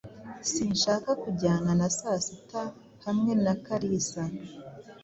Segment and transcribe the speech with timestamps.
[0.51, 2.61] Sinshaka kujyana na sasita
[3.05, 4.23] hamwe na Kalisa.